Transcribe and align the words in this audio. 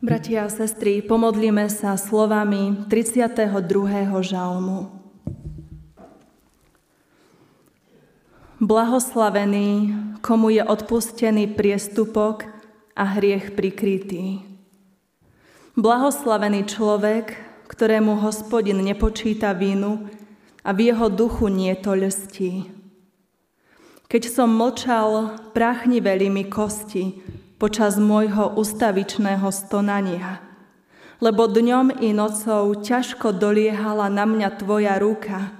Bratia 0.00 0.44
a 0.44 0.52
sestry, 0.52 1.04
pomodlíme 1.04 1.68
sa 1.68 1.92
slovami 1.92 2.88
32. 2.88 3.52
žalmu. 4.24 4.88
Blahoslavený, 8.64 9.92
komu 10.24 10.56
je 10.56 10.64
odpustený 10.64 11.52
priestupok 11.52 12.48
a 12.96 13.04
hriech 13.12 13.52
prikrytý. 13.52 14.40
Blahoslavený 15.76 16.64
človek, 16.64 17.36
ktorému 17.68 18.24
hospodin 18.24 18.80
nepočíta 18.80 19.52
vínu 19.52 20.08
a 20.64 20.72
v 20.72 20.96
jeho 20.96 21.12
duchu 21.12 21.52
nie 21.52 21.76
to 21.76 21.92
ľstí. 21.92 22.72
Keď 24.08 24.22
som 24.32 24.48
mlčal, 24.48 25.36
prachniveli 25.52 26.32
mi 26.32 26.48
kosti, 26.48 27.20
počas 27.60 28.00
môjho 28.00 28.56
ustavičného 28.56 29.44
stonania. 29.52 30.40
Lebo 31.20 31.44
dňom 31.44 32.00
i 32.00 32.16
nocou 32.16 32.72
ťažko 32.72 33.36
doliehala 33.36 34.08
na 34.08 34.24
mňa 34.24 34.48
tvoja 34.56 34.96
ruka. 34.96 35.52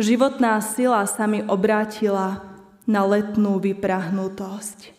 Životná 0.00 0.56
sila 0.64 1.04
sa 1.04 1.28
mi 1.28 1.44
obrátila 1.44 2.40
na 2.88 3.04
letnú 3.04 3.60
vyprahnutosť. 3.60 4.96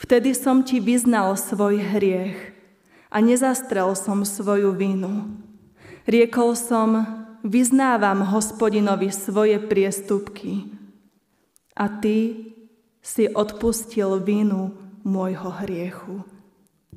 Vtedy 0.00 0.32
som 0.32 0.64
ti 0.64 0.80
vyznal 0.80 1.36
svoj 1.36 1.84
hriech 1.84 2.56
a 3.12 3.20
nezastrel 3.20 3.92
som 3.92 4.24
svoju 4.24 4.72
vinu. 4.72 5.36
Riekol 6.08 6.56
som, 6.56 7.04
vyznávam 7.44 8.24
hospodinovi 8.32 9.12
svoje 9.12 9.60
priestupky 9.60 10.72
a 11.76 11.92
ty 11.92 12.48
si 13.04 13.28
odpustil 13.28 14.18
vinu 14.24 14.85
môjho 15.06 15.54
hriechu. 15.62 16.26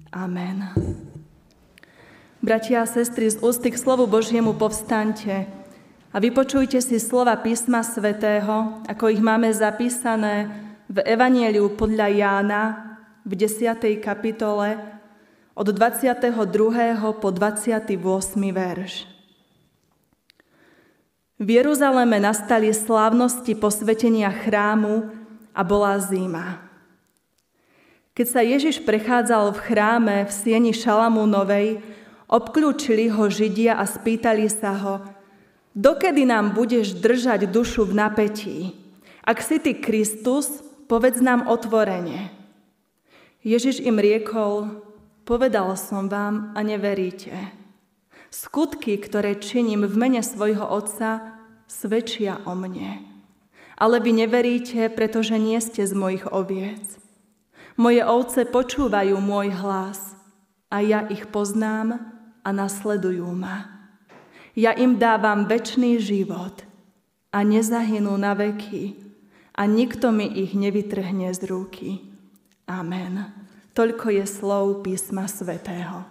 Amen. 0.09 0.73
Bratia 2.41 2.81
a 2.81 2.89
sestry, 2.89 3.29
z 3.29 3.37
ústy 3.45 3.69
k 3.69 3.77
slovu 3.77 4.09
Božiemu 4.09 4.57
povstante 4.57 5.45
a 6.09 6.17
vypočujte 6.17 6.81
si 6.81 6.97
slova 6.97 7.37
písma 7.37 7.85
svätého, 7.85 8.81
ako 8.89 9.13
ich 9.13 9.21
máme 9.21 9.53
zapísané 9.53 10.49
v 10.89 11.05
Evanieliu 11.05 11.77
podľa 11.77 12.07
Jána 12.09 12.63
v 13.21 13.37
10. 13.37 14.01
kapitole 14.01 14.81
od 15.53 15.67
22. 15.69 16.33
po 17.21 17.29
28. 17.29 17.93
verš. 18.49 19.05
V 21.39 21.47
Jeruzaleme 21.47 22.17
nastali 22.17 22.73
slávnosti 22.73 23.53
posvetenia 23.53 24.33
chrámu 24.33 25.13
a 25.53 25.61
bola 25.61 26.01
zima. 26.01 26.68
Keď 28.19 28.27
sa 28.27 28.43
Ježiš 28.43 28.83
prechádzal 28.83 29.55
v 29.55 29.63
chráme 29.63 30.15
v 30.27 30.31
sieni 30.35 30.75
Šalamúnovej, 30.75 31.79
obklúčili 32.27 33.07
ho 33.07 33.31
Židia 33.31 33.79
a 33.79 33.87
spýtali 33.87 34.51
sa 34.51 34.75
ho, 34.75 34.95
dokedy 35.71 36.27
nám 36.27 36.51
budeš 36.51 36.99
držať 36.99 37.47
dušu 37.47 37.87
v 37.87 37.95
napätí? 37.95 38.57
Ak 39.23 39.39
si 39.39 39.55
ty 39.63 39.71
Kristus, 39.71 40.59
povedz 40.91 41.23
nám 41.23 41.47
otvorene. 41.47 42.27
Ježiš 43.39 43.79
im 43.87 43.95
riekol, 43.95 44.83
povedal 45.23 45.79
som 45.79 46.11
vám 46.11 46.51
a 46.51 46.59
neveríte. 46.59 47.31
Skutky, 48.35 48.99
ktoré 48.99 49.39
činím 49.39 49.87
v 49.87 49.95
mene 49.95 50.19
svojho 50.19 50.67
Otca, 50.67 51.39
svedčia 51.71 52.43
o 52.43 52.51
mne. 52.51 52.99
Ale 53.79 54.03
vy 54.03 54.11
neveríte, 54.11 54.91
pretože 54.91 55.39
nie 55.39 55.55
ste 55.63 55.87
z 55.87 55.95
mojich 55.95 56.27
oviec. 56.27 56.98
Moje 57.79 58.03
ovce 58.03 58.43
počúvajú 58.43 59.15
môj 59.23 59.55
hlas 59.55 60.11
a 60.67 60.83
ja 60.83 61.07
ich 61.07 61.23
poznám 61.31 61.95
a 62.43 62.51
nasledujú 62.51 63.31
ma. 63.31 63.87
Ja 64.51 64.75
im 64.75 64.99
dávam 64.99 65.47
väčší 65.47 65.95
život 65.95 66.67
a 67.31 67.39
nezahynú 67.39 68.19
na 68.19 68.35
veky 68.35 68.99
a 69.55 69.63
nikto 69.63 70.11
mi 70.11 70.27
ich 70.27 70.51
nevytrhne 70.59 71.31
z 71.31 71.47
ruky. 71.47 72.03
Amen. 72.67 73.31
Toľko 73.71 74.11
je 74.11 74.25
slov 74.27 74.83
písma 74.83 75.31
svätého. 75.31 76.03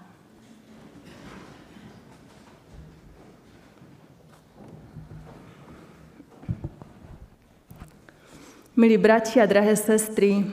Milí 8.73 8.97
bratia, 8.97 9.45
drahé 9.45 9.77
sestry, 9.77 10.49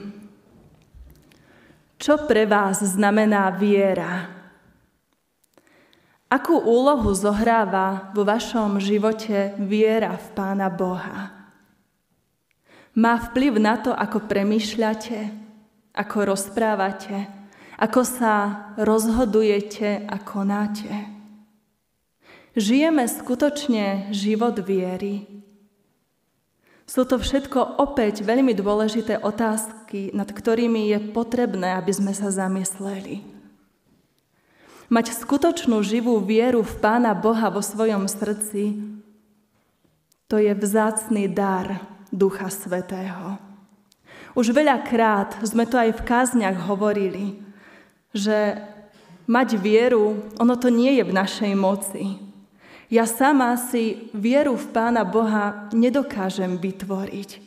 čo 2.06 2.22
pre 2.22 2.46
vás 2.46 2.86
znamená 2.86 3.50
viera? 3.50 4.30
Akú 6.30 6.54
úlohu 6.54 7.10
zohráva 7.10 8.14
vo 8.14 8.22
vašom 8.22 8.78
živote 8.78 9.58
viera 9.58 10.14
v 10.14 10.26
Pána 10.38 10.70
Boha? 10.70 11.34
Má 12.94 13.18
vplyv 13.18 13.58
na 13.58 13.82
to, 13.82 13.90
ako 13.90 14.22
premyšľate, 14.22 15.18
ako 15.98 16.30
rozprávate, 16.30 17.26
ako 17.74 18.06
sa 18.06 18.34
rozhodujete 18.78 20.06
a 20.06 20.22
konáte. 20.22 21.10
Žijeme 22.54 23.02
skutočne 23.10 24.14
život 24.14 24.62
viery, 24.62 25.26
sú 26.96 27.04
to 27.04 27.20
všetko 27.20 27.76
opäť 27.76 28.24
veľmi 28.24 28.56
dôležité 28.56 29.20
otázky, 29.20 30.16
nad 30.16 30.32
ktorými 30.32 30.96
je 30.96 31.12
potrebné, 31.12 31.76
aby 31.76 31.92
sme 31.92 32.16
sa 32.16 32.32
zamysleli. 32.32 33.20
Mať 34.88 35.12
skutočnú 35.12 35.84
živú 35.84 36.16
vieru 36.24 36.64
v 36.64 36.72
Pána 36.80 37.12
Boha 37.12 37.52
vo 37.52 37.60
svojom 37.60 38.08
srdci, 38.08 38.80
to 40.24 40.40
je 40.40 40.56
vzácný 40.56 41.28
dar 41.28 41.84
Ducha 42.08 42.48
Svetého. 42.48 43.36
Už 44.32 44.56
veľakrát 44.56 45.36
sme 45.44 45.68
to 45.68 45.76
aj 45.76 46.00
v 46.00 46.00
kázniach 46.00 46.64
hovorili, 46.64 47.44
že 48.16 48.56
mať 49.28 49.60
vieru, 49.60 50.32
ono 50.40 50.56
to 50.56 50.72
nie 50.72 50.96
je 50.96 51.04
v 51.04 51.12
našej 51.12 51.52
moci. 51.60 52.25
Ja 52.86 53.02
sama 53.02 53.58
si 53.58 54.06
vieru 54.14 54.54
v 54.54 54.70
Pána 54.70 55.02
Boha 55.02 55.66
nedokážem 55.74 56.54
vytvoriť. 56.54 57.42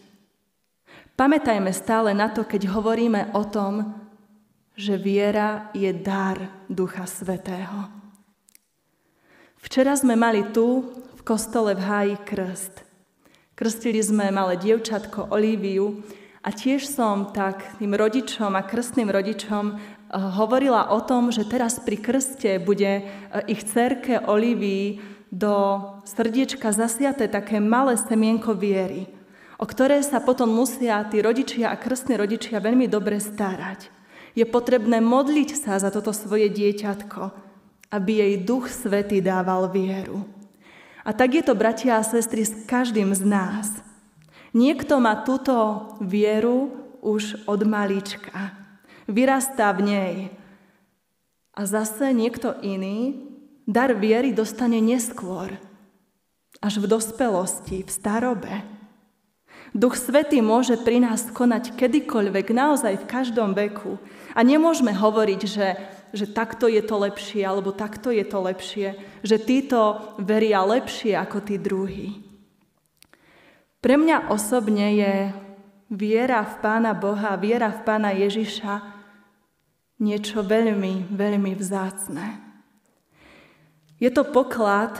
Pamätajme 1.15 1.71
stále 1.71 2.11
na 2.11 2.27
to, 2.27 2.43
keď 2.43 2.67
hovoríme 2.75 3.31
o 3.31 3.47
tom, 3.47 3.95
že 4.75 4.99
viera 4.99 5.71
je 5.71 5.91
dar 5.95 6.35
Ducha 6.67 7.07
Svetého. 7.07 7.87
Včera 9.63 9.95
sme 9.95 10.19
mali 10.19 10.43
tu 10.51 10.91
v 11.15 11.21
kostole 11.23 11.71
v 11.71 11.87
háji 11.87 12.15
krst. 12.27 12.75
Krstili 13.55 13.99
sme 14.03 14.31
malé 14.35 14.59
dievčatko 14.59 15.31
Olíviu 15.31 16.03
a 16.43 16.51
tiež 16.51 16.83
som 16.83 17.31
tak 17.31 17.79
tým 17.79 17.95
rodičom 17.95 18.55
a 18.55 18.63
krstným 18.63 19.07
rodičom 19.07 19.65
eh, 19.71 19.79
hovorila 20.15 20.91
o 20.91 20.99
tom, 20.99 21.31
že 21.31 21.47
teraz 21.47 21.79
pri 21.79 21.95
krste 21.99 22.59
bude 22.59 23.03
eh, 23.03 23.03
ich 23.47 23.63
cerke 23.67 24.19
Olívii 24.19 25.18
do 25.29 25.81
srdiečka 26.05 26.73
zasiaté 26.73 27.29
také 27.29 27.61
malé 27.61 27.97
semienko 27.97 28.57
viery, 28.57 29.09
o 29.61 29.65
ktoré 29.65 30.01
sa 30.01 30.17
potom 30.21 30.49
musia 30.49 31.05
tí 31.05 31.21
rodičia 31.21 31.69
a 31.69 31.77
krstní 31.77 32.17
rodičia 32.17 32.57
veľmi 32.57 32.89
dobre 32.89 33.21
starať. 33.21 33.93
Je 34.33 34.45
potrebné 34.45 35.01
modliť 35.01 35.49
sa 35.57 35.77
za 35.77 35.89
toto 35.93 36.13
svoje 36.13 36.49
dieťatko, 36.49 37.21
aby 37.93 38.11
jej 38.21 38.33
duch 38.45 38.69
svety 38.69 39.21
dával 39.21 39.69
vieru. 39.69 40.25
A 41.05 41.13
tak 41.13 41.33
je 41.33 41.43
to, 41.45 41.57
bratia 41.57 41.97
a 41.97 42.05
sestry, 42.05 42.45
s 42.45 42.53
každým 42.69 43.13
z 43.17 43.25
nás. 43.25 43.67
Niekto 44.53 45.01
má 45.01 45.25
túto 45.25 45.53
vieru 46.01 46.73
už 47.01 47.45
od 47.49 47.65
malička. 47.65 48.53
Vyrastá 49.09 49.73
v 49.73 49.81
nej. 49.85 50.15
A 51.57 51.65
zase 51.65 52.13
niekto 52.13 52.53
iný 52.61 53.29
Dar 53.69 53.93
viery 53.93 54.33
dostane 54.33 54.81
neskôr, 54.81 55.53
až 56.57 56.81
v 56.81 56.89
dospelosti, 56.89 57.85
v 57.85 57.89
starobe. 57.93 58.65
Duch 59.77 59.93
Svetý 59.93 60.41
môže 60.41 60.73
pri 60.81 60.97
nás 60.97 61.29
konať 61.29 61.77
kedykoľvek, 61.77 62.49
naozaj 62.49 62.97
v 62.97 63.05
každom 63.05 63.53
veku. 63.53 64.01
A 64.33 64.41
nemôžeme 64.41 64.89
hovoriť, 64.89 65.41
že, 65.45 65.77
že 66.09 66.25
takto 66.25 66.65
je 66.65 66.81
to 66.81 66.97
lepšie, 66.97 67.45
alebo 67.45 67.69
takto 67.69 68.09
je 68.09 68.25
to 68.25 68.41
lepšie, 68.41 68.97
že 69.21 69.37
títo 69.37 70.01
veria 70.17 70.65
lepšie 70.65 71.13
ako 71.13 71.37
tí 71.45 71.61
druhí. 71.61 72.25
Pre 73.85 73.95
mňa 74.01 74.33
osobne 74.33 74.97
je 74.97 75.13
viera 75.93 76.41
v 76.41 76.53
Pána 76.57 76.97
Boha, 76.97 77.37
viera 77.37 77.69
v 77.69 77.85
Pána 77.85 78.17
Ježiša 78.17 78.81
niečo 80.01 80.41
veľmi, 80.41 81.13
veľmi 81.13 81.53
vzácne. 81.53 82.48
Je 83.99 84.07
to 84.07 84.23
poklad, 84.23 84.95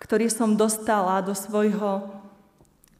ktorý 0.00 0.32
som 0.32 0.56
dostala 0.56 1.20
do 1.20 1.36
svojho, 1.36 2.08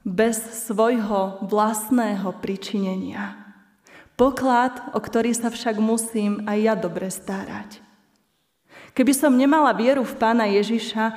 bez 0.04 0.36
svojho 0.68 1.40
vlastného 1.48 2.28
pričinenia. 2.44 3.40
Poklad, 4.20 4.92
o 4.92 5.00
ktorý 5.00 5.32
sa 5.32 5.48
však 5.48 5.80
musím 5.80 6.44
aj 6.44 6.58
ja 6.60 6.74
dobre 6.76 7.08
starať. 7.08 7.80
Keby 8.92 9.16
som 9.16 9.32
nemala 9.32 9.72
vieru 9.72 10.04
v 10.04 10.12
pána 10.20 10.44
Ježiša, 10.44 11.16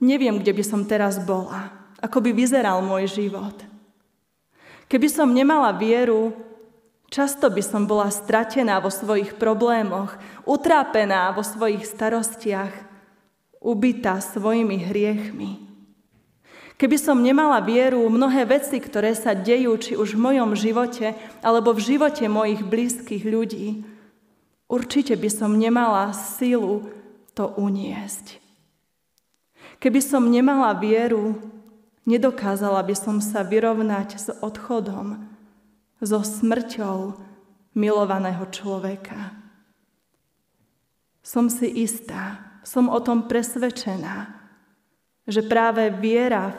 neviem, 0.00 0.40
kde 0.40 0.56
by 0.56 0.64
som 0.64 0.88
teraz 0.88 1.20
bola. 1.20 1.68
Ako 2.00 2.24
by 2.24 2.32
vyzeral 2.32 2.80
môj 2.80 3.12
život. 3.12 3.60
Keby 4.88 5.06
som 5.12 5.36
nemala 5.36 5.76
vieru, 5.76 6.32
často 7.12 7.52
by 7.52 7.60
som 7.60 7.84
bola 7.84 8.08
stratená 8.08 8.80
vo 8.80 8.88
svojich 8.88 9.36
problémoch, 9.36 10.16
utrápená 10.48 11.28
vo 11.36 11.44
svojich 11.44 11.84
starostiach, 11.84 12.89
ubitá 13.60 14.18
svojimi 14.18 14.80
hriechmi. 14.90 15.68
Keby 16.80 16.96
som 16.96 17.20
nemala 17.20 17.60
vieru, 17.60 18.08
mnohé 18.08 18.48
veci, 18.48 18.80
ktoré 18.80 19.12
sa 19.12 19.36
dejú, 19.36 19.76
či 19.76 19.92
už 20.00 20.16
v 20.16 20.24
mojom 20.32 20.56
živote, 20.56 21.12
alebo 21.44 21.76
v 21.76 21.84
živote 21.94 22.24
mojich 22.24 22.64
blízkych 22.64 23.22
ľudí, 23.28 23.84
určite 24.64 25.12
by 25.12 25.28
som 25.28 25.60
nemala 25.60 26.16
silu 26.16 26.88
to 27.36 27.52
uniesť. 27.52 28.40
Keby 29.76 30.00
som 30.00 30.24
nemala 30.24 30.72
vieru, 30.72 31.36
Nedokázala 32.10 32.82
by 32.82 32.96
som 32.98 33.16
sa 33.22 33.46
vyrovnať 33.46 34.18
s 34.18 34.26
odchodom, 34.42 35.30
so 36.02 36.24
smrťou 36.24 37.14
milovaného 37.78 38.42
človeka. 38.50 39.36
Som 41.22 41.46
si 41.46 41.70
istá, 41.70 42.49
som 42.64 42.88
o 42.92 42.98
tom 43.00 43.26
presvedčená, 43.26 44.30
že 45.24 45.44
práve 45.46 45.88
viera 45.94 46.52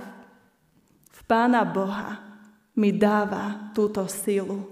v 1.11 1.19
Pána 1.27 1.65
Boha 1.67 2.19
mi 2.77 2.95
dáva 2.95 3.71
túto 3.75 4.07
silu. 4.07 4.65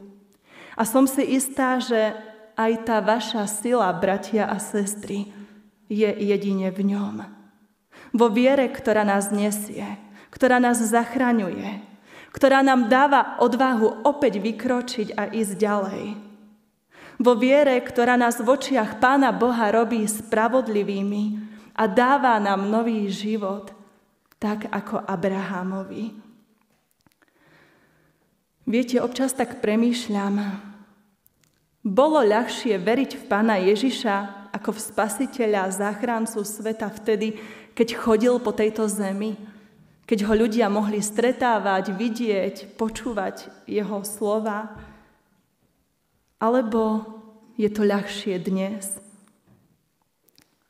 A 0.80 0.88
som 0.88 1.04
si 1.04 1.36
istá, 1.36 1.78
že 1.78 2.16
aj 2.56 2.72
tá 2.88 3.04
vaša 3.04 3.44
sila, 3.48 3.92
bratia 3.96 4.48
a 4.48 4.60
sestry, 4.60 5.32
je 5.90 6.08
jedine 6.08 6.70
v 6.72 6.96
ňom. 6.96 7.16
Vo 8.16 8.28
viere, 8.32 8.70
ktorá 8.70 9.04
nás 9.04 9.34
nesie, 9.34 9.86
ktorá 10.30 10.62
nás 10.62 10.80
zachraňuje, 10.80 11.82
ktorá 12.30 12.62
nám 12.62 12.88
dáva 12.88 13.42
odvahu 13.42 14.06
opäť 14.06 14.38
vykročiť 14.40 15.18
a 15.18 15.34
ísť 15.34 15.54
ďalej. 15.58 16.29
Vo 17.20 17.36
viere, 17.36 17.76
ktorá 17.84 18.16
nás 18.16 18.40
v 18.40 18.48
očiach 18.48 19.04
Pána 19.04 19.36
Boha 19.36 19.68
robí 19.76 20.08
spravodlivými 20.08 21.36
a 21.76 21.84
dáva 21.84 22.40
nám 22.40 22.72
nový 22.72 23.12
život, 23.12 23.76
tak 24.40 24.72
ako 24.72 25.04
Abrahamovi. 25.04 26.16
Viete, 28.64 29.04
občas 29.04 29.36
tak 29.36 29.60
premýšľam, 29.60 30.64
bolo 31.84 32.24
ľahšie 32.24 32.80
veriť 32.80 33.12
v 33.20 33.24
Pána 33.28 33.60
Ježiša 33.68 34.48
ako 34.56 34.76
v 34.76 34.80
spasiteľa 34.80 35.76
záchrancu 35.76 36.40
sveta 36.48 36.88
vtedy, 36.88 37.36
keď 37.76 38.00
chodil 38.00 38.36
po 38.40 38.56
tejto 38.56 38.88
zemi, 38.88 39.36
keď 40.08 40.24
ho 40.24 40.34
ľudia 40.40 40.72
mohli 40.72 41.04
stretávať, 41.04 41.92
vidieť, 42.00 42.80
počúvať 42.80 43.52
jeho 43.68 44.08
slova? 44.08 44.72
Alebo 46.40 47.04
je 47.60 47.68
to 47.68 47.84
ľahšie 47.84 48.40
dnes? 48.40 48.96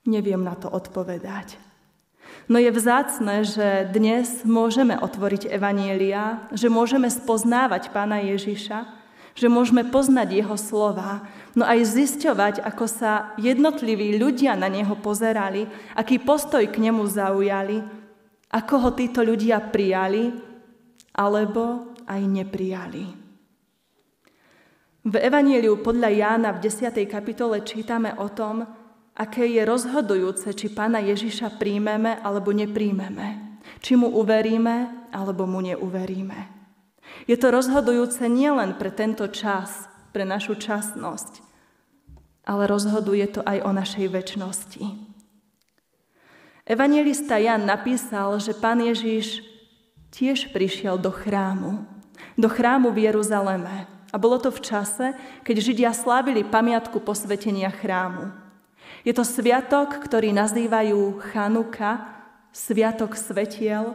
Neviem 0.09 0.41
na 0.41 0.57
to 0.57 0.65
odpovedať. 0.65 1.61
No 2.49 2.57
je 2.57 2.73
vzácne, 2.73 3.45
že 3.45 3.85
dnes 3.93 4.41
môžeme 4.41 4.97
otvoriť 4.97 5.45
Evanielia, 5.53 6.49
že 6.49 6.65
môžeme 6.65 7.05
spoznávať 7.05 7.93
Pána 7.93 8.25
Ježiša, 8.25 8.89
že 9.37 9.45
môžeme 9.45 9.85
poznať 9.85 10.41
Jeho 10.41 10.57
slova, 10.57 11.29
no 11.53 11.61
aj 11.61 11.85
zisťovať, 11.93 12.65
ako 12.65 12.85
sa 12.89 13.37
jednotliví 13.37 14.17
ľudia 14.17 14.57
na 14.57 14.65
Neho 14.65 14.97
pozerali, 14.97 15.69
aký 15.93 16.17
postoj 16.17 16.65
k 16.65 16.81
Nemu 16.81 17.05
zaujali, 17.05 17.85
ako 18.49 18.73
ho 18.81 18.89
títo 18.97 19.21
ľudia 19.21 19.61
prijali, 19.69 20.33
alebo 21.13 21.93
aj 22.09 22.21
neprijali. 22.25 23.18
V 24.99 25.15
Evangeliu 25.15 25.79
podľa 25.79 26.11
Jána 26.11 26.51
v 26.51 26.67
10. 26.67 26.91
kapitole 27.07 27.63
čítame 27.63 28.11
o 28.19 28.27
tom, 28.27 28.67
aké 29.15 29.47
je 29.47 29.63
rozhodujúce, 29.63 30.51
či 30.51 30.67
pána 30.75 30.99
Ježiša 30.99 31.55
príjmeme 31.55 32.19
alebo 32.19 32.51
nepríjmeme. 32.51 33.59
Či 33.79 33.95
mu 33.95 34.11
uveríme 34.11 35.07
alebo 35.15 35.47
mu 35.47 35.63
neuveríme. 35.63 36.51
Je 37.31 37.39
to 37.39 37.47
rozhodujúce 37.47 38.27
nielen 38.27 38.75
pre 38.75 38.91
tento 38.91 39.23
čas, 39.31 39.87
pre 40.11 40.27
našu 40.27 40.59
časnosť, 40.59 41.47
ale 42.43 42.67
rozhoduje 42.67 43.39
to 43.39 43.41
aj 43.47 43.63
o 43.63 43.71
našej 43.71 44.03
väčšnosti. 44.11 44.83
Evangelista 46.67 47.39
Jan 47.39 47.63
napísal, 47.63 48.35
že 48.43 48.51
pán 48.51 48.83
Ježiš 48.83 49.47
tiež 50.11 50.51
prišiel 50.51 50.99
do 50.99 51.07
chrámu, 51.07 51.87
do 52.35 52.51
chrámu 52.51 52.91
v 52.91 53.07
Jeruzaleme. 53.07 53.98
A 54.09 54.17
bolo 54.17 54.41
to 54.41 54.49
v 54.49 54.63
čase, 54.63 55.13
keď 55.45 55.55
Židia 55.61 55.91
slávili 55.93 56.41
pamiatku 56.41 56.97
posvetenia 57.01 57.69
chrámu. 57.69 58.33
Je 59.05 59.13
to 59.13 59.21
sviatok, 59.21 60.01
ktorý 60.01 60.33
nazývajú 60.33 61.21
Chanuka, 61.29 62.09
sviatok 62.49 63.13
svetiel, 63.13 63.93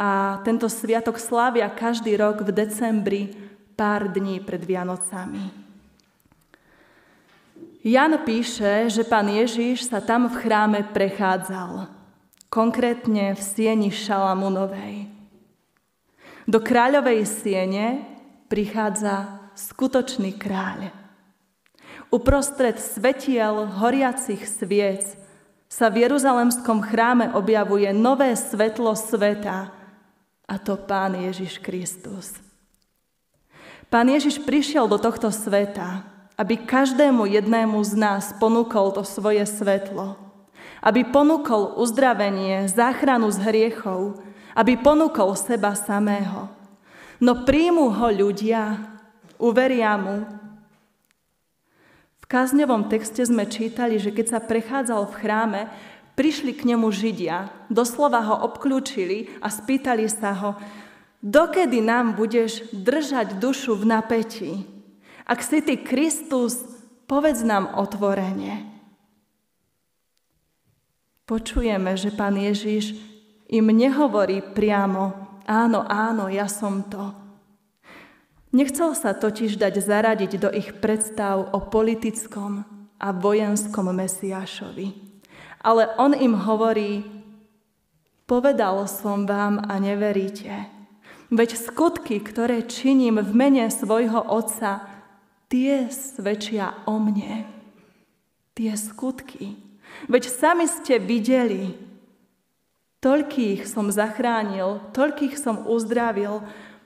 a 0.00 0.40
tento 0.48 0.64
sviatok 0.64 1.20
slávia 1.20 1.68
každý 1.68 2.16
rok 2.16 2.40
v 2.40 2.56
decembri, 2.56 3.22
pár 3.76 4.08
dní 4.08 4.40
pred 4.40 4.64
Vianocami. 4.64 5.52
Jan 7.84 8.12
píše, 8.24 8.92
že 8.92 9.04
pán 9.08 9.28
Ježiš 9.28 9.88
sa 9.88 10.04
tam 10.04 10.28
v 10.28 10.36
chráme 10.36 10.80
prechádzal 10.92 11.88
konkrétne 12.52 13.32
v 13.32 13.40
sieni 13.40 13.88
Šalamunovej. 13.88 15.08
Do 16.44 16.60
kráľovej 16.60 17.24
siene 17.24 18.04
prichádza 18.52 19.39
skutočný 19.54 20.36
kráľ. 20.36 20.92
Uprostred 22.10 22.78
svetiel 22.78 23.70
horiacich 23.78 24.42
sviec 24.46 25.14
sa 25.70 25.86
v 25.86 26.06
Jeruzalemskom 26.06 26.82
chráme 26.82 27.30
objavuje 27.34 27.86
nové 27.94 28.34
svetlo 28.34 28.98
sveta, 28.98 29.70
a 30.50 30.54
to 30.58 30.74
Pán 30.74 31.14
Ježiš 31.14 31.62
Kristus. 31.62 32.34
Pán 33.86 34.10
Ježiš 34.10 34.42
prišiel 34.42 34.90
do 34.90 34.98
tohto 34.98 35.30
sveta, 35.30 36.02
aby 36.34 36.58
každému 36.58 37.30
jednému 37.30 37.78
z 37.86 37.94
nás 37.94 38.34
ponúkol 38.42 38.90
to 38.90 39.06
svoje 39.06 39.46
svetlo– 39.46 40.14
aby 40.80 41.04
ponúkol 41.04 41.76
uzdravenie, 41.76 42.64
záchranu 42.68 43.28
z 43.28 43.38
hriechov, 43.44 44.20
aby 44.56 44.80
ponúkol 44.80 45.36
seba 45.36 45.76
samého. 45.76 46.48
No 47.20 47.44
príjmu 47.44 47.92
ho 47.92 48.08
ľudia, 48.08 48.89
uveria 49.40 49.96
mu. 49.96 50.28
V 52.20 52.24
kázňovom 52.28 52.86
texte 52.92 53.24
sme 53.26 53.48
čítali, 53.48 53.98
že 53.98 54.12
keď 54.12 54.26
sa 54.36 54.40
prechádzal 54.44 55.08
v 55.08 55.16
chráme, 55.18 55.62
prišli 56.14 56.54
k 56.54 56.68
nemu 56.68 56.86
Židia, 56.92 57.48
doslova 57.72 58.20
ho 58.22 58.36
obklúčili 58.46 59.32
a 59.40 59.48
spýtali 59.48 60.06
sa 60.06 60.36
ho, 60.36 60.50
dokedy 61.24 61.80
nám 61.80 62.14
budeš 62.14 62.68
držať 62.70 63.40
dušu 63.40 63.74
v 63.80 63.84
napätí? 63.88 64.52
Ak 65.24 65.42
si 65.42 65.64
ty 65.64 65.80
Kristus, 65.80 66.60
povedz 67.08 67.42
nám 67.42 67.74
otvorenie 67.74 68.70
počujeme, 71.30 71.94
že 71.94 72.10
pán 72.10 72.34
Ježiš 72.34 72.98
im 73.46 73.70
nehovorí 73.70 74.42
priamo, 74.42 75.14
áno, 75.46 75.86
áno, 75.86 76.26
ja 76.26 76.50
som 76.50 76.82
to. 76.90 77.14
Nechcel 78.50 78.98
sa 78.98 79.14
totiž 79.14 79.62
dať 79.62 79.78
zaradiť 79.78 80.32
do 80.42 80.50
ich 80.50 80.74
predstav 80.82 81.54
o 81.54 81.58
politickom 81.62 82.66
a 82.98 83.08
vojenskom 83.14 83.94
Mesiášovi. 83.94 84.90
Ale 85.62 85.86
on 86.00 86.10
im 86.18 86.34
hovorí, 86.34 87.06
povedal 88.26 88.90
som 88.90 89.22
vám 89.22 89.62
a 89.70 89.78
neveríte. 89.78 90.66
Veď 91.30 91.62
skutky, 91.62 92.18
ktoré 92.18 92.66
činím 92.66 93.22
v 93.22 93.30
mene 93.30 93.70
svojho 93.70 94.18
Otca, 94.18 94.82
tie 95.46 95.86
svedčia 95.86 96.74
o 96.90 96.98
mne. 96.98 97.46
Tie 98.58 98.74
skutky. 98.74 99.54
Veď 100.10 100.26
sami 100.26 100.66
ste 100.66 100.98
videli, 100.98 101.78
toľkých 102.98 103.62
som 103.62 103.94
zachránil, 103.94 104.90
toľkých 104.90 105.38
som 105.38 105.70
uzdravil, 105.70 106.42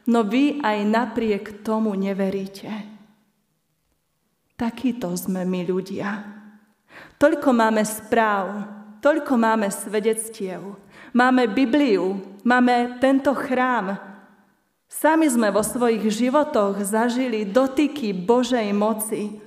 no 0.08 0.20
vy 0.24 0.60
aj 0.60 0.78
napriek 0.84 1.44
tomu 1.64 1.96
neveríte. 1.96 2.70
Takýto 4.54 5.10
sme 5.18 5.42
my 5.42 5.66
ľudia. 5.66 6.10
Toľko 7.18 7.50
máme 7.50 7.82
správ, 7.82 8.46
toľko 9.02 9.34
máme 9.34 9.66
svedectiev, 9.66 10.78
máme 11.10 11.50
Bibliu, 11.50 12.22
máme 12.46 13.02
tento 13.02 13.34
chrám. 13.34 13.98
Sami 14.86 15.26
sme 15.26 15.50
vo 15.50 15.66
svojich 15.66 16.06
životoch 16.06 16.78
zažili 16.86 17.42
dotyky 17.42 18.14
Božej 18.14 18.70
moci 18.70 19.42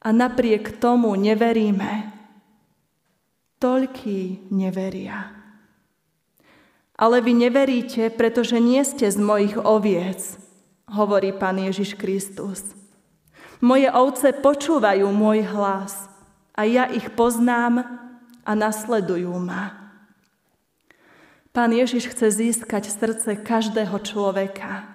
a 0.00 0.08
napriek 0.08 0.80
tomu 0.80 1.12
neveríme. 1.20 2.16
Toľký 3.60 4.48
neveria. 4.48 5.43
Ale 6.94 7.18
vy 7.18 7.34
neveríte, 7.34 8.06
pretože 8.14 8.62
nie 8.62 8.82
ste 8.86 9.10
z 9.10 9.18
mojich 9.18 9.58
oviec, 9.58 10.38
hovorí 10.86 11.34
Pán 11.34 11.58
Ježiš 11.58 11.98
Kristus. 11.98 12.62
Moje 13.58 13.90
ovce 13.90 14.30
počúvajú 14.30 15.08
môj 15.10 15.42
hlas 15.50 16.06
a 16.54 16.62
ja 16.68 16.86
ich 16.86 17.10
poznám 17.18 17.82
a 18.46 18.50
nasledujú 18.54 19.34
ma. 19.40 19.84
Pán 21.54 21.70
Ježiš 21.70 22.10
chce 22.10 22.34
získať 22.34 22.90
srdce 22.90 23.38
každého 23.38 23.94
človeka. 24.02 24.90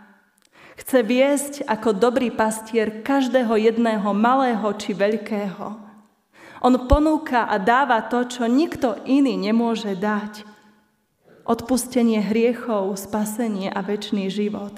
Chce 0.79 1.03
viesť 1.03 1.53
ako 1.67 1.95
dobrý 1.95 2.31
pastier 2.31 3.03
každého 3.03 3.55
jedného 3.59 4.11
malého 4.15 4.67
či 4.79 4.95
veľkého. 4.95 5.79
On 6.59 6.75
ponúka 6.87 7.47
a 7.47 7.55
dáva 7.59 8.03
to, 8.07 8.27
čo 8.27 8.43
nikto 8.47 8.99
iný 9.07 9.39
nemôže 9.39 9.95
dať. 9.95 10.43
Odpustenie 11.49 12.21
hriechov, 12.21 12.93
spasenie 12.93 13.73
a 13.73 13.81
väčší 13.81 14.29
život. 14.29 14.77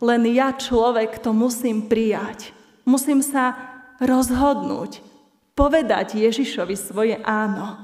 Len 0.00 0.24
ja, 0.32 0.56
človek, 0.56 1.20
to 1.20 1.36
musím 1.36 1.84
prijať. 1.84 2.56
Musím 2.88 3.20
sa 3.20 3.52
rozhodnúť, 4.00 5.04
povedať 5.52 6.16
Ježišovi 6.16 6.76
svoje 6.80 7.16
áno. 7.20 7.76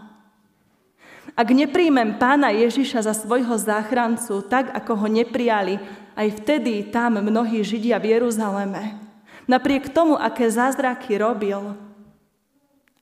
Ak 1.36 1.48
nepríjmem 1.48 2.16
pána 2.16 2.48
Ježiša 2.52 3.04
za 3.04 3.14
svojho 3.16 3.56
záchrancu, 3.56 4.40
tak 4.48 4.72
ako 4.72 5.04
ho 5.04 5.08
neprijali 5.08 5.76
aj 6.12 6.44
vtedy 6.44 6.92
tam 6.92 7.16
mnohí 7.20 7.64
Židia 7.64 7.96
v 7.96 8.16
Jeruzaleme, 8.16 9.00
napriek 9.48 9.88
tomu, 9.88 10.16
aké 10.16 10.48
zázraky 10.48 11.16
robil, 11.16 11.72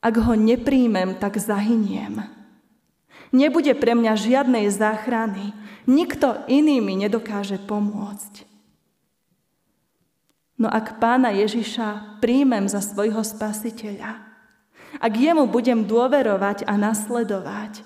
ak 0.01 0.15
ho 0.17 0.33
nepríjmem, 0.33 1.19
tak 1.19 1.37
zahyniem. 1.37 2.40
Nebude 3.31 3.71
pre 3.75 3.95
mňa 3.95 4.13
žiadnej 4.19 4.67
záchrany. 4.67 5.55
Nikto 5.87 6.45
iný 6.51 6.83
mi 6.83 6.99
nedokáže 6.99 7.57
pomôcť. 7.63 8.47
No 10.61 10.69
ak 10.69 11.01
pána 11.01 11.33
Ježiša 11.33 12.21
príjmem 12.21 12.69
za 12.69 12.85
svojho 12.85 13.25
spasiteľa, 13.25 14.21
ak 14.99 15.13
jemu 15.15 15.47
budem 15.47 15.87
dôverovať 15.87 16.67
a 16.67 16.77
nasledovať, 16.77 17.81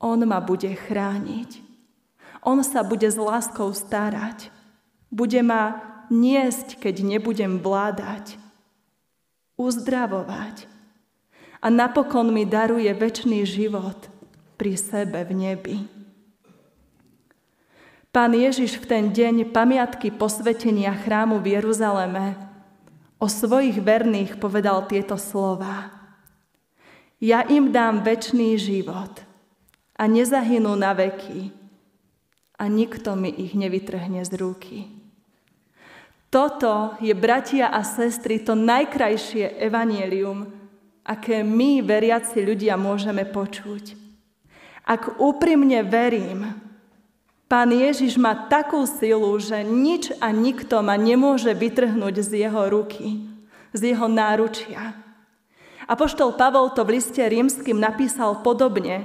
on 0.00 0.18
ma 0.26 0.40
bude 0.42 0.68
chrániť. 0.68 1.60
On 2.40 2.60
sa 2.64 2.80
bude 2.80 3.04
s 3.04 3.20
láskou 3.20 3.70
starať. 3.76 4.48
Bude 5.12 5.44
ma 5.44 5.76
niesť, 6.08 6.80
keď 6.80 7.04
nebudem 7.04 7.60
vládať. 7.60 8.40
Uzdravovať. 9.60 10.64
A 11.60 11.68
napokon 11.68 12.32
mi 12.32 12.48
daruje 12.48 12.88
väčší 12.92 13.44
život 13.44 14.08
pri 14.56 14.76
sebe 14.80 15.20
v 15.28 15.32
nebi. 15.36 15.76
Pán 18.10 18.34
Ježiš 18.34 18.80
v 18.82 18.88
ten 18.88 19.04
deň 19.14 19.54
pamiatky 19.54 20.10
posvetenia 20.10 20.90
chrámu 20.96 21.38
v 21.38 21.60
Jeruzaleme 21.60 22.34
o 23.22 23.30
svojich 23.30 23.78
verných 23.78 24.40
povedal 24.40 24.88
tieto 24.90 25.14
slova. 25.14 25.94
Ja 27.20 27.44
im 27.46 27.70
dám 27.70 28.02
väčší 28.02 28.56
život– 28.56 29.20
a 30.00 30.08
nezahynú 30.08 30.72
na 30.80 30.96
veky 30.96 31.52
a 32.56 32.64
nikto 32.64 33.12
mi 33.20 33.28
ich 33.28 33.52
nevytrhne 33.52 34.24
z 34.24 34.32
ruky. 34.40 34.88
Toto 36.32 36.96
je, 37.04 37.12
bratia 37.12 37.68
a 37.68 37.84
sestry, 37.84 38.40
to 38.40 38.56
najkrajšie 38.56 39.60
evanielium, 39.60 40.48
aké 41.04 41.42
my, 41.44 41.84
veriaci 41.84 42.42
ľudia, 42.44 42.80
môžeme 42.80 43.26
počuť. 43.28 43.98
Ak 44.86 45.20
úprimne 45.20 45.84
verím, 45.86 46.70
Pán 47.50 47.74
Ježiš 47.74 48.14
má 48.14 48.46
takú 48.46 48.86
silu, 48.86 49.34
že 49.42 49.66
nič 49.66 50.14
a 50.22 50.30
nikto 50.30 50.86
ma 50.86 50.94
nemôže 50.94 51.50
vytrhnúť 51.50 52.22
z 52.22 52.46
jeho 52.46 52.70
ruky, 52.70 53.26
z 53.74 53.90
jeho 53.90 54.06
náručia. 54.06 54.94
Apoštol 55.90 56.38
Pavol 56.38 56.70
to 56.70 56.86
v 56.86 57.02
liste 57.02 57.18
rímským 57.18 57.74
napísal 57.74 58.46
podobne, 58.46 59.02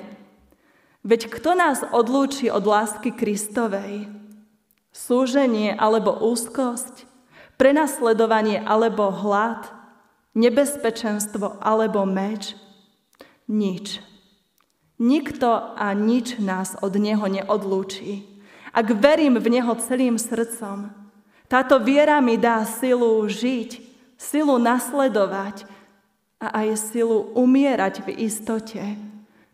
Veď 1.05 1.29
kto 1.29 1.53
nás 1.53 1.85
odlúči 1.85 2.49
od 2.49 2.65
lásky 2.65 3.13
Kristovej? 3.13 4.09
Súženie 4.89 5.77
alebo 5.77 6.17
úzkosť? 6.17 7.05
Prenasledovanie 7.61 8.57
alebo 8.57 9.13
hlad? 9.13 9.69
Nebezpečenstvo 10.35 11.63
alebo 11.63 12.03
meč? 12.03 12.59
Nič. 13.47 14.03
Nikto 14.99 15.75
a 15.75 15.91
nič 15.95 16.39
nás 16.43 16.75
od 16.79 16.95
Neho 16.99 17.23
neodlúči. 17.27 18.23
Ak 18.75 18.91
verím 18.95 19.39
v 19.39 19.59
Neho 19.59 19.71
celým 19.79 20.19
srdcom, 20.19 20.91
táto 21.47 21.79
viera 21.79 22.19
mi 22.19 22.35
dá 22.35 22.67
silu 22.67 23.23
žiť, 23.23 23.79
silu 24.19 24.59
nasledovať 24.59 25.63
a 26.39 26.63
aj 26.63 26.91
silu 26.91 27.31
umierať 27.35 28.03
v 28.03 28.27
istote, 28.27 28.83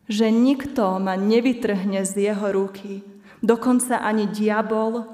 že 0.09 0.27
nikto 0.33 0.97
ma 0.97 1.13
nevytrhne 1.13 2.01
z 2.05 2.31
jeho 2.31 2.47
ruky, 2.50 3.05
dokonca 3.45 4.01
ani 4.01 4.25
diabol, 4.29 5.05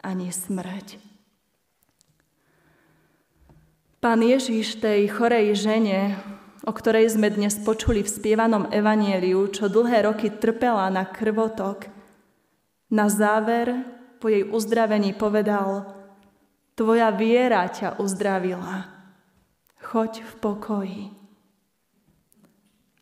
ani 0.00 0.32
smrť. 0.32 1.13
Pán 4.04 4.20
Ježiš 4.20 4.84
tej 4.84 5.08
chorej 5.08 5.56
žene, 5.56 6.20
o 6.68 6.76
ktorej 6.76 7.16
sme 7.16 7.32
dnes 7.32 7.56
počuli 7.56 8.04
v 8.04 8.12
spievanom 8.12 8.68
evanieliu, 8.68 9.48
čo 9.48 9.72
dlhé 9.72 10.04
roky 10.04 10.28
trpela 10.28 10.92
na 10.92 11.08
krvotok, 11.08 11.88
na 12.92 13.08
záver 13.08 13.72
po 14.20 14.28
jej 14.28 14.44
uzdravení 14.44 15.16
povedal, 15.16 15.88
tvoja 16.76 17.16
viera 17.16 17.64
ťa 17.64 17.96
uzdravila, 17.96 18.92
choď 19.80 20.20
v 20.20 20.32
pokoji. 20.36 21.04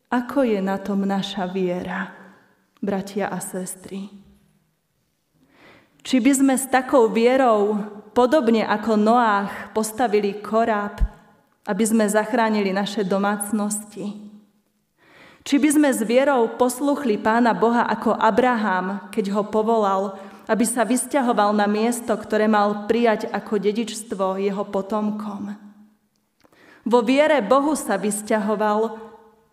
Ako 0.06 0.46
je 0.46 0.62
na 0.62 0.78
tom 0.78 1.02
naša 1.02 1.50
viera, 1.50 2.14
bratia 2.78 3.26
a 3.26 3.42
sestry? 3.42 4.21
Či 6.02 6.18
by 6.18 6.32
sme 6.34 6.54
s 6.58 6.66
takou 6.66 7.06
vierou, 7.06 7.78
podobne 8.10 8.66
ako 8.66 8.98
Noách, 8.98 9.70
postavili 9.70 10.42
koráb, 10.42 10.98
aby 11.62 11.84
sme 11.86 12.10
zachránili 12.10 12.74
naše 12.74 13.06
domácnosti? 13.06 14.10
Či 15.42 15.56
by 15.58 15.68
sme 15.74 15.90
s 15.90 16.02
vierou 16.02 16.58
posluchli 16.58 17.18
Pána 17.18 17.54
Boha 17.54 17.86
ako 17.86 18.14
Abraham, 18.14 19.10
keď 19.10 19.34
ho 19.34 19.42
povolal, 19.46 20.18
aby 20.46 20.66
sa 20.66 20.82
vysťahoval 20.82 21.54
na 21.54 21.70
miesto, 21.70 22.14
ktoré 22.14 22.50
mal 22.50 22.86
prijať 22.90 23.30
ako 23.30 23.58
dedičstvo 23.62 24.42
jeho 24.42 24.62
potomkom? 24.66 25.54
Vo 26.82 26.98
viere 27.02 27.38
Bohu 27.46 27.78
sa 27.78 27.94
vysťahoval, 27.94 28.98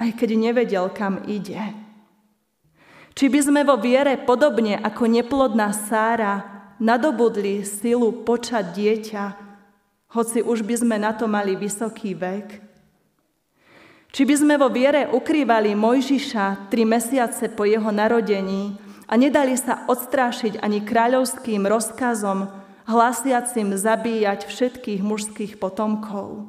aj 0.01 0.09
keď 0.17 0.29
nevedel, 0.33 0.89
kam 0.89 1.21
ide. 1.29 1.88
Či 3.19 3.27
by 3.27 3.39
sme 3.43 3.61
vo 3.67 3.75
viere 3.75 4.15
podobne 4.15 4.79
ako 4.79 5.03
neplodná 5.11 5.75
Sára 5.75 6.39
nadobudli 6.79 7.67
silu 7.67 8.23
počať 8.23 8.71
dieťa, 8.71 9.23
hoci 10.15 10.39
už 10.39 10.63
by 10.63 10.75
sme 10.79 10.95
na 10.95 11.11
to 11.11 11.27
mali 11.27 11.59
vysoký 11.59 12.15
vek? 12.15 12.63
Či 14.15 14.23
by 14.23 14.35
sme 14.39 14.55
vo 14.55 14.71
viere 14.71 15.11
ukrývali 15.11 15.75
Mojžiša 15.75 16.71
tri 16.71 16.87
mesiace 16.87 17.51
po 17.51 17.67
jeho 17.67 17.91
narodení 17.91 18.79
a 19.03 19.19
nedali 19.19 19.59
sa 19.59 19.83
odstrášiť 19.91 20.63
ani 20.63 20.79
kráľovským 20.79 21.67
rozkazom, 21.67 22.47
hlásiacim 22.87 23.75
zabíjať 23.75 24.47
všetkých 24.47 25.03
mužských 25.03 25.53
potomkov? 25.59 26.47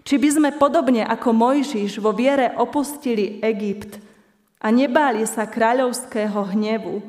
Či 0.00 0.16
by 0.16 0.28
sme 0.32 0.50
podobne 0.56 1.04
ako 1.04 1.36
Mojžiš 1.36 2.00
vo 2.00 2.16
viere 2.16 2.56
opustili 2.56 3.36
Egypt 3.44 4.08
a 4.60 4.68
nebáli 4.68 5.24
sa 5.24 5.48
kráľovského 5.48 6.52
hnevu 6.52 7.00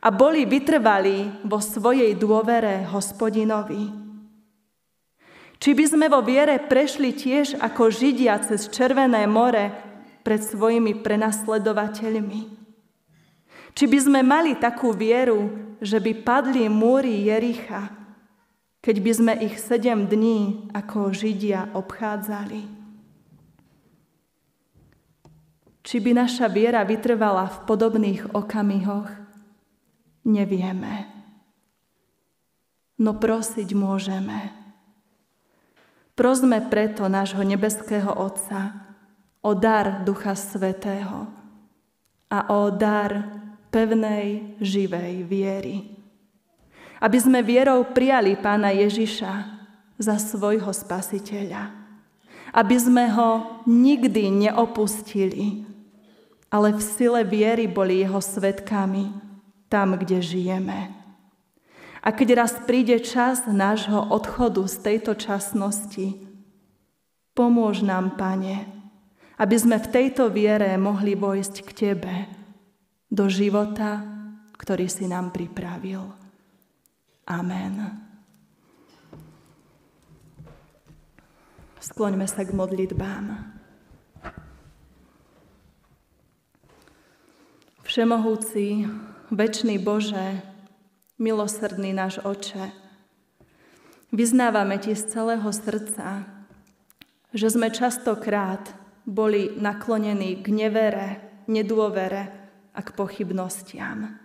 a 0.00 0.08
boli 0.08 0.48
vytrvalí 0.48 1.44
vo 1.44 1.60
svojej 1.60 2.16
dôvere 2.16 2.88
hospodinovi. 2.88 3.92
Či 5.56 5.70
by 5.72 5.84
sme 5.88 6.06
vo 6.08 6.20
viere 6.20 6.60
prešli 6.60 7.16
tiež 7.16 7.60
ako 7.60 7.88
Židia 7.88 8.40
cez 8.44 8.68
Červené 8.68 9.24
more 9.24 9.72
pred 10.24 10.40
svojimi 10.40 11.00
prenasledovateľmi. 11.00 12.42
Či 13.76 13.84
by 13.84 13.98
sme 14.00 14.20
mali 14.24 14.56
takú 14.56 14.92
vieru, 14.92 15.52
že 15.84 16.00
by 16.00 16.12
padli 16.24 16.64
múry 16.68 17.28
Jericha 17.28 18.06
keď 18.86 18.96
by 19.02 19.12
sme 19.18 19.34
ich 19.42 19.58
sedem 19.58 20.06
dní 20.06 20.70
ako 20.70 21.10
Židia 21.10 21.74
obchádzali? 21.74 22.75
Či 25.86 26.02
by 26.02 26.18
naša 26.18 26.50
viera 26.50 26.82
vytrvala 26.82 27.46
v 27.46 27.56
podobných 27.62 28.34
okamihoch? 28.34 29.06
Nevieme. 30.26 31.06
No 32.98 33.14
prosiť 33.14 33.70
môžeme. 33.70 34.50
Prosme 36.18 36.58
preto 36.66 37.06
nášho 37.06 37.46
nebeského 37.46 38.10
Otca 38.10 38.82
o 39.46 39.54
dar 39.54 40.02
Ducha 40.02 40.34
Svetého 40.34 41.30
a 42.34 42.38
o 42.50 42.66
dar 42.74 43.22
pevnej, 43.70 44.58
živej 44.58 45.22
viery. 45.22 45.86
Aby 46.98 47.18
sme 47.22 47.46
vierou 47.46 47.86
prijali 47.94 48.34
Pána 48.34 48.74
Ježiša 48.74 49.32
za 50.02 50.16
svojho 50.18 50.72
spasiteľa. 50.74 51.70
Aby 52.50 52.76
sme 52.80 53.06
ho 53.12 53.62
nikdy 53.68 54.48
neopustili, 54.48 55.75
ale 56.56 56.72
v 56.72 56.80
sile 56.80 57.20
viery 57.20 57.68
boli 57.68 58.00
jeho 58.00 58.16
svetkami 58.16 59.12
tam, 59.68 60.00
kde 60.00 60.24
žijeme. 60.24 60.88
A 62.00 62.08
keď 62.16 62.40
raz 62.40 62.56
príde 62.64 62.96
čas 63.04 63.44
nášho 63.44 64.08
odchodu 64.08 64.64
z 64.64 64.76
tejto 64.80 65.12
časnosti, 65.12 66.16
pomôž 67.36 67.84
nám, 67.84 68.16
Pane, 68.16 68.64
aby 69.36 69.56
sme 69.60 69.76
v 69.76 69.90
tejto 69.92 70.32
viere 70.32 70.72
mohli 70.80 71.12
vojsť 71.12 71.54
k 71.66 71.70
Tebe 71.76 72.14
do 73.12 73.28
života, 73.28 74.00
ktorý 74.56 74.88
si 74.88 75.04
nám 75.04 75.28
pripravil. 75.36 76.08
Amen. 77.28 78.00
Skloňme 81.84 82.24
sa 82.24 82.48
k 82.48 82.56
modlitbám. 82.56 83.55
Všemohúci, 87.96 88.84
večný 89.32 89.80
Bože, 89.80 90.44
milosrdný 91.16 91.96
náš 91.96 92.20
Oče, 92.20 92.68
vyznávame 94.12 94.76
Ti 94.76 94.92
z 94.92 95.16
celého 95.16 95.48
srdca, 95.48 96.28
že 97.32 97.48
sme 97.48 97.72
častokrát 97.72 98.68
boli 99.08 99.48
naklonení 99.56 100.44
k 100.44 100.46
nevere, 100.52 101.08
nedôvere 101.48 102.52
a 102.76 102.84
k 102.84 102.88
pochybnostiam. 102.92 104.20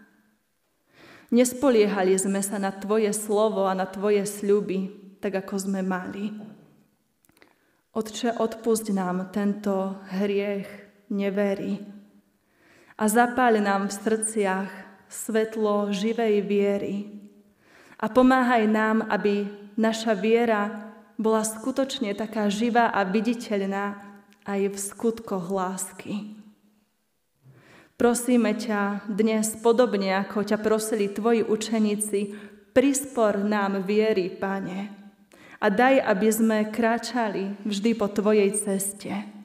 Nespoliehali 1.31 2.19
sme 2.19 2.43
sa 2.43 2.59
na 2.59 2.75
Tvoje 2.75 3.15
slovo 3.15 3.71
a 3.71 3.71
na 3.71 3.87
Tvoje 3.87 4.27
sľuby, 4.27 5.15
tak 5.23 5.47
ako 5.47 5.55
sme 5.55 5.79
mali. 5.79 6.27
Otče, 7.95 8.35
odpusť 8.35 8.91
nám 8.91 9.31
tento 9.31 9.95
hriech 10.11 10.67
nevery 11.07 12.00
a 13.01 13.09
zapáľ 13.09 13.65
nám 13.65 13.89
v 13.89 13.97
srdciach 13.97 14.69
svetlo 15.09 15.89
živej 15.89 16.45
viery 16.45 17.09
a 17.97 18.05
pomáhaj 18.05 18.69
nám, 18.69 19.01
aby 19.09 19.49
naša 19.73 20.13
viera 20.13 20.93
bola 21.17 21.41
skutočne 21.41 22.13
taká 22.13 22.45
živá 22.53 22.93
a 22.93 23.01
viditeľná 23.01 23.97
aj 24.45 24.61
v 24.69 24.77
skutkoch 24.77 25.49
lásky. 25.49 26.37
Prosíme 27.97 28.53
ťa 28.53 29.09
dnes 29.09 29.57
podobne, 29.57 30.21
ako 30.21 30.45
ťa 30.45 30.61
prosili 30.61 31.09
tvoji 31.09 31.41
učeníci, 31.41 32.37
prispor 32.69 33.41
nám 33.41 33.81
viery, 33.81 34.29
Pane, 34.29 34.93
a 35.57 35.67
daj, 35.73 36.05
aby 36.05 36.29
sme 36.29 36.57
kráčali 36.69 37.57
vždy 37.65 37.97
po 37.97 38.09
Tvojej 38.09 38.49
ceste. 38.57 39.40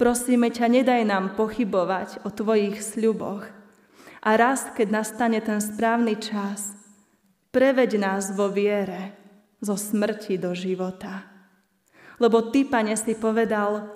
Prosíme 0.00 0.48
ťa, 0.48 0.64
nedaj 0.72 1.04
nám 1.04 1.36
pochybovať 1.36 2.24
o 2.24 2.32
Tvojich 2.32 2.80
sľuboch. 2.80 3.44
A 4.24 4.30
raz, 4.32 4.72
keď 4.72 5.04
nastane 5.04 5.44
ten 5.44 5.60
správny 5.60 6.16
čas, 6.16 6.72
preveď 7.52 8.00
nás 8.00 8.32
vo 8.32 8.48
viere, 8.48 9.12
zo 9.60 9.76
smrti 9.76 10.40
do 10.40 10.56
života. 10.56 11.28
Lebo 12.16 12.48
Ty, 12.48 12.64
Pane, 12.64 12.96
si 12.96 13.12
povedal, 13.12 13.92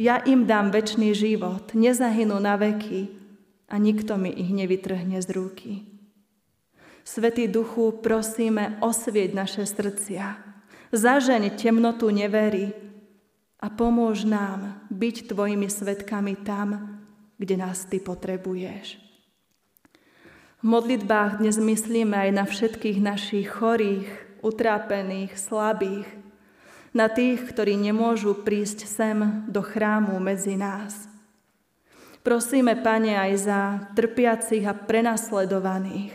ja 0.00 0.24
im 0.24 0.48
dám 0.48 0.72
väčší 0.72 1.12
život, 1.12 1.76
nezahynú 1.76 2.40
na 2.40 2.56
veky 2.56 3.12
a 3.68 3.76
nikto 3.76 4.16
mi 4.16 4.32
ich 4.32 4.48
nevytrhne 4.48 5.20
z 5.20 5.28
ruky. 5.28 5.72
Svetý 7.04 7.52
Duchu, 7.52 8.00
prosíme, 8.00 8.80
osvieť 8.80 9.36
naše 9.36 9.68
srdcia, 9.68 10.40
zažeň 10.88 11.52
temnotu 11.60 12.08
nevery 12.08 12.83
a 13.64 13.72
pomôž 13.72 14.28
nám 14.28 14.76
byť 14.92 15.32
Tvojimi 15.32 15.72
svetkami 15.72 16.36
tam, 16.44 17.00
kde 17.40 17.56
nás 17.56 17.88
Ty 17.88 17.96
potrebuješ. 18.04 19.00
V 20.60 20.64
modlitbách 20.68 21.40
dnes 21.40 21.56
myslíme 21.56 22.12
aj 22.12 22.30
na 22.36 22.44
všetkých 22.44 23.00
našich 23.00 23.48
chorých, 23.48 24.08
utrápených, 24.44 25.32
slabých, 25.40 26.04
na 26.92 27.08
tých, 27.08 27.40
ktorí 27.40 27.80
nemôžu 27.80 28.44
prísť 28.44 28.84
sem 28.84 29.48
do 29.48 29.64
chrámu 29.64 30.12
medzi 30.20 30.60
nás. 30.60 31.08
Prosíme, 32.20 32.76
Pane, 32.76 33.16
aj 33.16 33.32
za 33.40 33.60
trpiacich 33.96 34.64
a 34.68 34.76
prenasledovaných. 34.76 36.12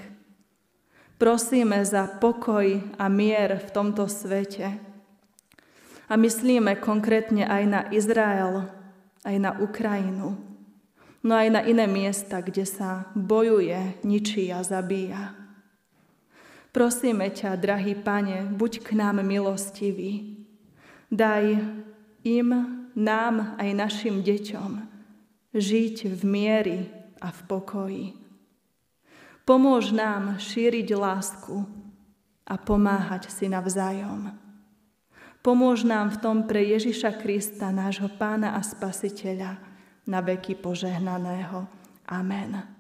Prosíme 1.17 1.81
za 1.81 2.05
pokoj 2.05 2.81
a 2.97 3.05
mier 3.09 3.57
v 3.57 3.69
tomto 3.73 4.05
svete. 4.05 4.88
A 6.09 6.17
myslíme 6.17 6.81
konkrétne 6.81 7.45
aj 7.45 7.63
na 7.69 7.81
Izrael, 7.93 8.65
aj 9.21 9.35
na 9.37 9.53
Ukrajinu, 9.61 10.33
no 11.21 11.33
aj 11.37 11.47
na 11.53 11.61
iné 11.69 11.85
miesta, 11.85 12.41
kde 12.41 12.65
sa 12.65 13.05
bojuje, 13.13 14.01
ničí 14.01 14.49
a 14.49 14.65
zabíja. 14.65 15.37
Prosíme 16.73 17.29
ťa, 17.29 17.57
drahý 17.57 17.93
pane, 17.97 18.45
buď 18.49 18.85
k 18.85 18.89
nám 18.97 19.21
milostivý. 19.21 20.45
Daj 21.09 21.61
im, 22.25 22.49
nám 22.93 23.55
aj 23.57 23.69
našim 23.73 24.21
deťom 24.25 24.71
žiť 25.53 25.97
v 26.13 26.21
miery 26.25 26.79
a 27.21 27.33
v 27.33 27.39
pokoji. 27.49 28.07
Pomôž 29.47 29.89
nám 29.89 30.37
šíriť 30.37 30.93
lásku 30.93 31.65
a 32.45 32.53
pomáhať 32.57 33.33
si 33.33 33.49
navzájom. 33.49 34.48
Pomôž 35.39 35.87
nám 35.87 36.11
v 36.15 36.19
tom 36.19 36.37
pre 36.43 36.63
Ježiša 36.67 37.15
Krista, 37.23 37.71
nášho 37.71 38.11
pána 38.19 38.59
a 38.59 38.61
spasiteľa, 38.61 39.55
na 40.09 40.19
veky 40.19 40.57
požehnaného. 40.59 41.63
Amen. 42.09 42.78